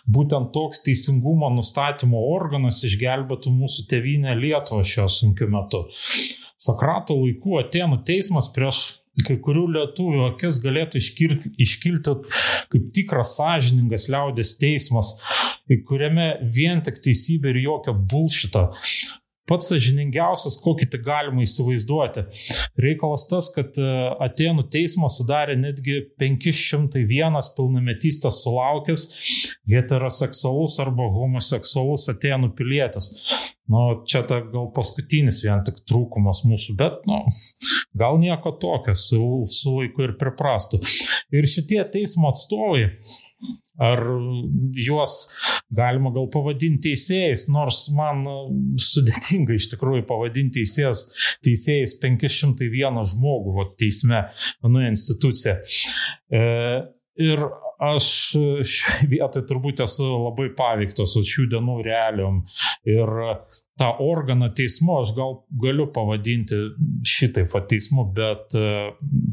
[0.07, 5.83] būtent toks teisingumo nustatymo organas išgelbėtų mūsų tevinę Lietuvą šiuo sunkiu metu.
[6.61, 8.85] Sokrato laikų Atenų teismas prieš
[9.27, 12.17] kai kurių lietuvių akis galėtų iškilti, iškilti
[12.73, 15.17] kaip tikras sąžiningas liaudės teismas,
[15.89, 18.69] kuriame vien tik teisybė ir jokio bulšito
[19.51, 22.25] pats sažiningiausias, kokį tik galima įsivaizduoti.
[22.81, 23.89] Reikalas tas, kad e,
[24.27, 29.07] Atenų teismas sudarė netgi 501 pilnametystės sulaukęs
[29.71, 33.11] heteroseksualus arba homoseksualus Atenų pilietis.
[33.71, 37.21] Nu, čia ta gal paskutinis vien tik trūkumas mūsų, bet, nu,
[37.95, 40.81] gal nieko tokio, su, su laiku ir priprastų.
[41.37, 42.89] Ir šitie teismo atstovai,
[43.81, 44.03] ar
[44.75, 45.15] juos
[45.71, 48.25] galima gal pavadinti teisėjais, nors man
[48.91, 51.07] sudėtinga iš tikrųjų pavadinti teisėjas,
[51.47, 54.27] teisėjais 501 žmogų vo, teisme,
[54.67, 55.61] mano institucija.
[56.27, 56.43] E,
[57.23, 57.47] ir
[57.81, 58.07] aš
[58.66, 62.43] šioje vietoje turbūt esu labai paveiktas šių dienų realiom.
[62.88, 63.12] Ir
[63.81, 66.59] tą organą teismu aš gal galiu pavadinti
[67.07, 68.90] šitaip va teismu, bet e,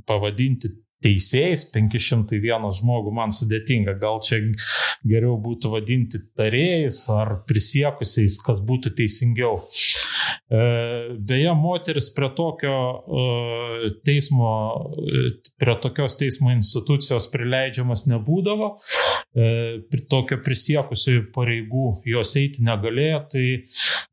[0.08, 0.72] pavadinti
[1.04, 3.98] teisėjais 501 žmogų man sudėtinga.
[4.02, 4.42] Gal čia
[5.08, 9.60] geriau būtų vadinti tarėjais ar prisiekusiais, kas būtų teisingiau.
[10.48, 10.62] E,
[11.20, 14.50] beje, moteris prie tokio e, teismo,
[14.96, 15.24] e,
[15.60, 18.78] prie tokios teismo institucijos prileidžiamas nebūdavo.
[20.10, 23.20] Tokio prisiekusiųjų pareigų jos eiti negalėjo.
[23.30, 23.44] Tai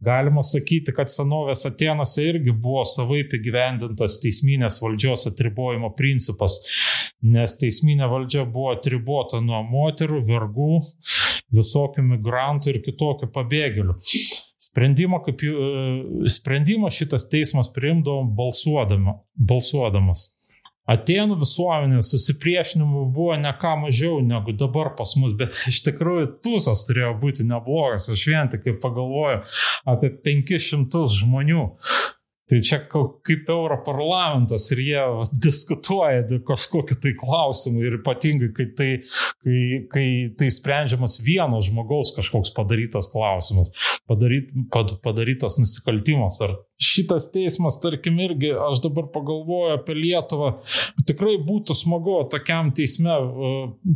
[0.05, 6.59] galima sakyti, kad senovės Atenose irgi buvo savaip įgyvendintas teisminės valdžios atribojimo principas
[7.25, 10.81] nes teisminė valdžia buvo atribota nuo moterų, vergų,
[11.55, 13.99] visokių migrantų ir kitokių pabėgėlių.
[14.65, 20.31] Sprendimo, kaip, e, sprendimo šitas teismas priimdavo balsuodama, balsuodamas.
[20.85, 26.85] Atenų visuomenės susipriešinimų buvo ne ką mažiau negu dabar pas mus, bet iš tikrųjų tūsas
[26.89, 28.11] turėjo būti neblogas.
[28.13, 29.41] Aš vien tik pagalvoju
[29.89, 31.65] apie 500 žmonių
[32.51, 35.05] Tai čia kaip Europarlamentas ir jie
[35.47, 38.89] diskutuoja dėl kažkokiu tai klausimu ir ypatingai, kai tai,
[39.41, 43.73] kai, kai tai sprendžiamas vieno žmogaus kažkoks padarytas klausimas,
[44.11, 46.37] padaryt, pad, padarytas nusikaltimas.
[46.45, 50.51] Ar šitas teismas, tarkim, irgi, aš dabar pagalvoju apie Lietuvą,
[51.09, 53.15] tikrai būtų smagu tokiam teisme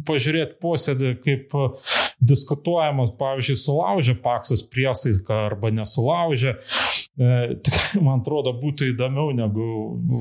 [0.09, 1.53] pažiūrėti posėdį, kaip
[2.19, 6.55] diskutuojamas, pavyzdžiui, sulaužė paksas priesaiką arba nesulaužė.
[7.19, 9.67] E, tikrai, man atrodo, atrodo būtų įdomiau negu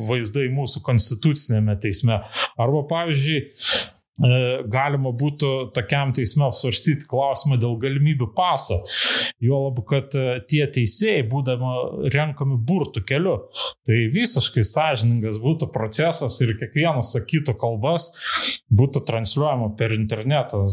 [0.07, 2.21] vaizdai mūsų konstitucinėme teisme.
[2.57, 3.45] Arba, pavyzdžiui,
[4.17, 8.79] galima būtų tokiam teisme apsvarstyti klausimą dėl galimybių paso.
[9.43, 11.73] Jo labu, kad e, tie teisėjai, būdama
[12.13, 13.35] renkami burtų keliu,
[13.85, 18.09] tai visiškai sąžiningas būtų procesas ir kiekvienas sakytų kalbas
[18.73, 20.63] būtų transliuojama per internetą.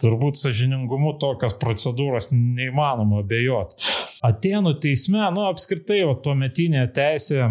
[0.00, 3.82] Turbūt sąžiningumu tokios procedūros neįmanoma abejoti.
[4.24, 7.50] Atenų teisme, nu apskritai, o tuo metinėje teisėje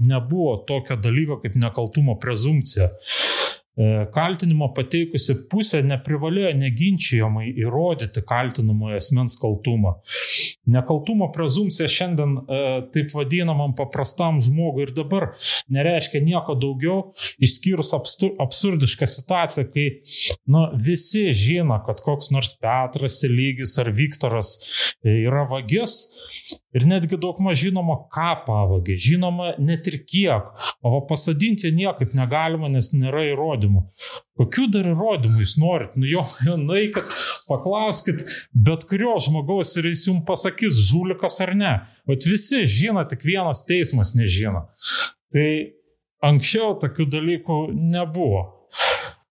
[0.00, 2.90] nebuvo tokio dalyko kaip nekaltumo prezumcija.
[3.80, 9.94] E, kaltinimo pateikusi pusė neprivalėjo neginčiamai įrodyti kaltinamojo asmens kaltumą.
[10.70, 12.60] Nekaltumo prezumcija šiandien e,
[12.92, 15.30] taip vadinamam paprastam žmogui ir dabar
[15.72, 16.98] nereiškia nieko daugiau,
[17.40, 19.86] išskyrus absurdišką situaciją, kai
[20.50, 24.58] nu, visi žino, kad koks nors Petras, Lygis ar Viktoras
[25.06, 25.96] yra vagis,
[26.70, 30.52] Ir netgi daug maž žinoma, ką pavogė, žinoma net ir kiek,
[30.86, 33.82] o pasadinti niekaip negalima, nes nėra įrodymų.
[34.38, 35.96] Kokių dar įrodymų jūs norit?
[35.98, 36.22] Nu jo,
[36.60, 37.10] nueikit,
[37.50, 38.22] paklauskit
[38.54, 41.74] bet kurio žmogaus ir jis jums pasakys, žulikas ar ne.
[42.06, 44.68] Bet visi žino, tik vienas teismas nežino.
[45.34, 45.50] Tai
[46.30, 48.46] anksčiau tokių dalykų nebuvo.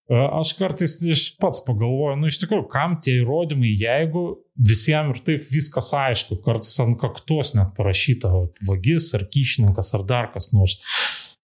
[0.09, 0.95] Aš kartais
[1.37, 4.23] pats pagalvoju, nu iš tikrųjų, kam tie įrodymai, jeigu
[4.59, 8.31] visiems ir taip viskas aišku, kartais ant kaktos net parašyta
[8.67, 10.79] vagis ar kyšininkas ar dar kas nors.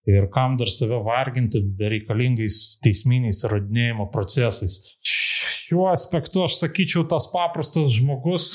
[0.05, 4.83] Ir kam dar save varginti bereikalingais teisminiais įrodinėjimo procesais.
[5.01, 8.51] Šiuo aspektu aš sakyčiau, tas paprastas žmogus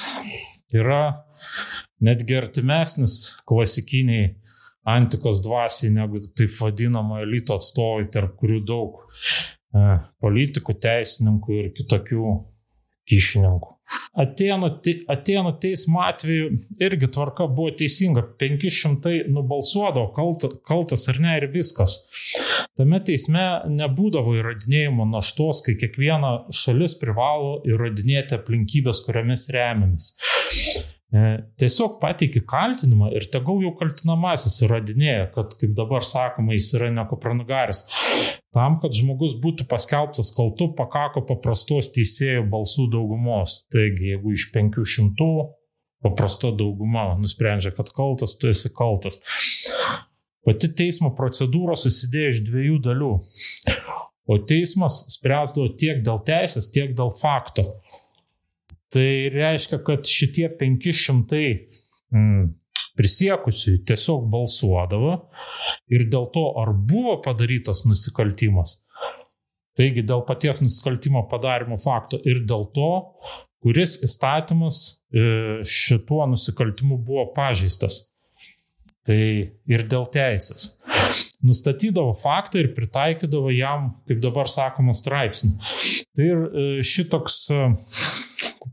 [0.70, 1.24] yra
[1.98, 3.16] netgi artimesnis
[3.50, 4.36] klasikiniai
[4.86, 9.02] antikos dvasiai negu taip vadinamo elito atstovai, tarp kurių daug
[9.70, 9.82] E,
[10.22, 12.30] politikų, teisininkų ir kitokių
[13.90, 14.08] kyšininkų.
[14.20, 14.68] Atėnų,
[15.10, 16.50] Atėnų teismo atveju
[16.82, 18.22] irgi tvarka buvo teisinga.
[18.38, 21.96] 500 nubalsuodavo kalta, kaltas ar ne ir viskas.
[22.78, 30.14] Tame teisme nebūdavo įrodinėjimo naštos, kai kiekviena šalis privalo įrodinėti aplinkybės, kuriamis remiamis.
[31.10, 31.20] E,
[31.58, 37.82] tiesiog pateiki kaltinimą ir tegul jau kaltinamasis įrodinėja, kad, kaip dabar sakoma, jis yra nekopranagaris.
[38.54, 43.64] Tam, kad žmogus būtų paskelbtas kaltu, pakako paprastos teisėjų balsų daugumos.
[43.74, 45.30] Taigi, jeigu iš 500
[46.00, 49.18] paprasta dauguma nusprendžia, kad kaltas, tu esi kaltas.
[50.46, 53.14] Pati teismo procedūra susidėjo iš dviejų dalių.
[54.30, 57.66] O teismas spręsdavo tiek dėl teisės, tiek dėl fakto.
[58.90, 61.42] Tai reiškia, kad šitie 500
[62.10, 62.48] mm,
[62.98, 65.12] prisiekusiųjų tiesiog balsuodavo
[65.94, 68.80] ir dėl to, ar buvo padarytas nusikaltimas,
[69.78, 72.90] taigi dėl paties nusikaltimo padarimo fakto ir dėl to,
[73.62, 74.82] kuris įstatymas
[75.12, 75.22] e,
[75.62, 78.08] šituo nusikaltimu buvo pažeistas.
[79.06, 79.16] Tai
[79.70, 80.74] ir dėl teisės.
[81.46, 85.54] Nustatydavo faktą ir pritaikydavo jam, kaip dabar sakoma, straipsnį.
[86.16, 87.38] Tai ir e, šitoks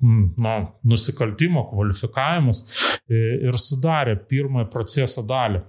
[0.01, 2.63] na, nusikaltimo kvalifikavimas
[3.09, 5.63] e, ir sudarė pirmąją proceso dalį.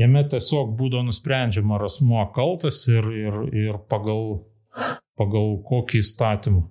[0.00, 4.42] Jame tiesiog būdavo nusprendžiama, ar asmuo kaltas ir, ir, ir pagal,
[5.20, 6.66] pagal kokį įstatymą.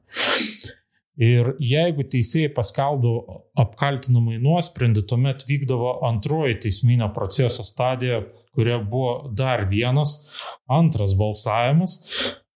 [1.22, 8.24] Ir jeigu teisėjai paskelbdavo apkaltinamai nuosprendį, tuomet vykdavo antroji teisminio proceso stadija,
[8.56, 10.32] kuria buvo dar vienas
[10.72, 12.00] antras balsavimas,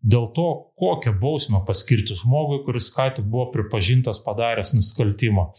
[0.06, 0.48] dėl to,
[0.80, 5.50] kokią bausmę paskirti žmogui, kuris ką tik buvo pripažintas padaręs nusikaltimą.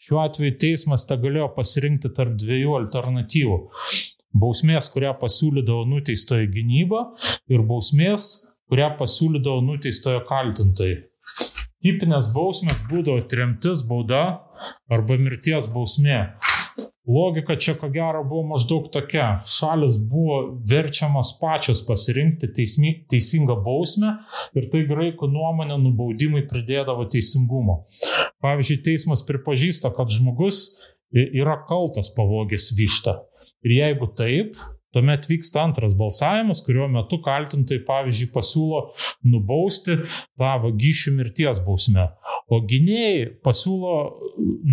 [0.00, 3.60] Šiuo atveju teismas te galėjo pasirinkti tarp dviejų alternatyvų.
[4.40, 7.06] Bausmės, kurią pasiūlydavo nuteistojo gynyba
[7.50, 8.28] ir bausmės,
[8.70, 11.00] kurią pasiūlydavo nuteistojo kaltintojai.
[11.80, 14.22] Tipinės bausmės būdavo tremtis, bauda
[14.92, 16.20] arba mirties bausmė.
[17.10, 19.40] Logika čia ko gero buvo maždaug tokia.
[19.48, 20.36] Šalis buvo
[20.70, 24.12] verčiamas pačios pasirinkti teismi, teisingą bausmę
[24.54, 27.80] ir tai graikų nuomonė nubaudimai pridėdavo teisingumo.
[28.44, 30.78] Pavyzdžiui, teismas pripažįsta, kad žmogus
[31.10, 33.18] yra kaltas pavogęs vištą.
[33.66, 34.54] Ir jeigu taip,
[34.94, 38.80] Tuomet vyksta antras balsavimas, kurio metu kaltintojai, pavyzdžiui, pasiūlo
[39.30, 40.00] nubausti
[40.40, 42.08] tą vagysčių mirties bausmę.
[42.50, 43.92] o gynėjai pasiūlo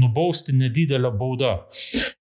[0.02, 1.52] nubausti nedidelę baudą.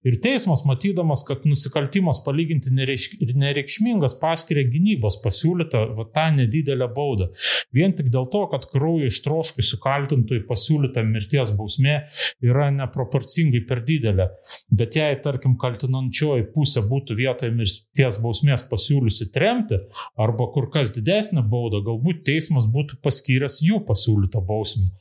[0.05, 7.31] Ir teismas, matydamas, kad nusikaltimas palyginti nereikšmingas, paskiria gynybos pasiūlytą va, tą nedidelę baudą.
[7.73, 11.97] Vien tik dėl to, kad kraujo ištroškusių kaltintojų pasiūlyta mirties bausmė
[12.45, 14.29] yra neproporcingai per didelė.
[14.69, 17.86] Bet jei, tarkim, kaltinančioji pusė būtų vietoje mirties
[18.23, 19.79] bausmės pasiūliusi tremti
[20.19, 24.91] arba kur kas didesnę baudą, galbūt teismas būtų paskyręs jų pasiūlytą bausmę.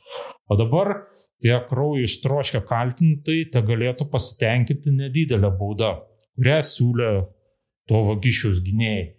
[0.48, 0.94] O dabar
[1.44, 5.96] tie kraujo ištroškę kaltintojai te galėtų pasitenkinti nedidelę baudą,
[6.36, 7.10] kurią siūlė
[7.90, 9.10] to vagišiaus gynėjai.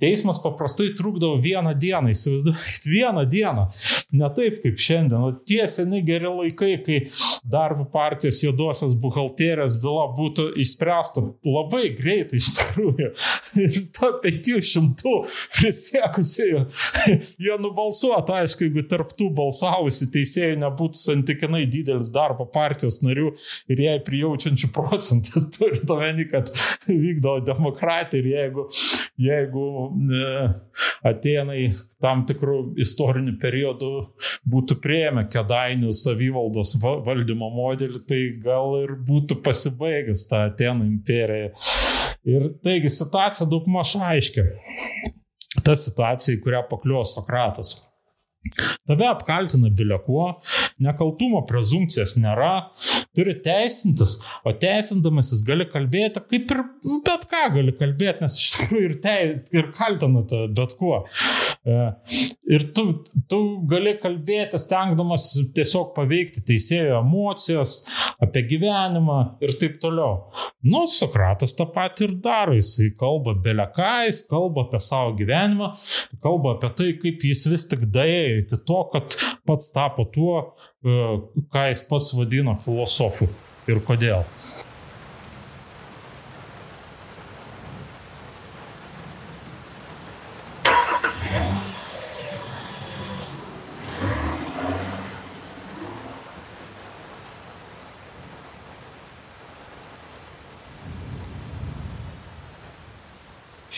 [0.00, 3.66] Teismas paprastai trukdavo vieną dieną, įsivaizduokit, vieną dieną.
[4.12, 5.18] Ne taip kaip šiandien.
[5.20, 6.98] O tie seni geri laikai, kai
[7.44, 13.10] darbo partijos juodosios buhalterės byla būtų išspręsta labai greitai iš tikrųjų.
[13.60, 15.14] Ir to 500
[15.56, 16.62] prisiekusiųjų,
[17.46, 23.32] jie nubalsuotų, aišku, jeigu tarptų balsavusių teisėjų nebūtų santykinai didelis darbo partijos narių
[23.70, 26.50] ir jai prijaučiančių procentas, turint omeny, kad
[26.88, 28.66] vykdavo demokratija ir jeigu,
[29.20, 29.66] jeigu
[31.06, 31.70] Atenai
[32.02, 33.90] tam tikrų istorinių periodų
[34.52, 41.52] būtų prieėmę kedainių savivaldos valdymo modelį, tai gal ir būtų pasibaigęs tą Atenų imperiją.
[42.28, 44.46] Ir taigi situacija daug maž aiškia.
[45.64, 47.74] Ta situacija, į kurią pakliuo Sokratas.
[48.88, 50.30] Tave apkaltina bilekuo,
[50.84, 52.70] nekaltumo prezumcijos nėra,
[53.16, 56.62] turi teisintis, o teisindamasis gali kalbėti kaip ir
[57.06, 59.16] bet ką gali kalbėti, nes iš tikrųjų ir, te,
[59.56, 61.02] ir kaltinate bet kuo.
[61.64, 62.84] Ir tu,
[63.28, 63.38] tu
[63.68, 67.82] gali kalbėti, stengdamas tiesiog paveikti teisėjo emocijas,
[68.22, 70.30] apie gyvenimą ir taip toliau.
[70.64, 75.74] Nu, Sokratas tą patį ir daro, jisai kalba belekais, kalba apie savo gyvenimą,
[76.24, 80.40] kalba apie tai, kaip jis vis tik daėjo iki to, kad pats tapo tuo,
[80.80, 80.98] e,
[81.52, 83.28] ką jis pats vadino filosofu
[83.68, 84.24] ir kodėl.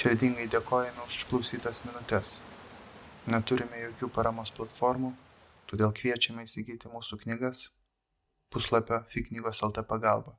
[0.03, 2.33] Širdingai dėkojame už išklausytas minutės.
[3.31, 5.13] Neturime jokių paramos platformų,
[5.71, 7.69] todėl kviečiame įsigyti mūsų knygas
[8.51, 10.35] puslapio fiknygos.lt pagalba.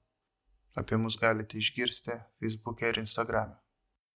[0.76, 3.63] Apie mus galite išgirsti Facebook'e ir Instagram'e.